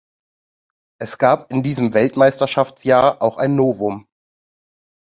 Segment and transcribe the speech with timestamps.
[0.99, 4.07] Es gab in diesem Weltmeisterschaftsjahr auch ein Novum.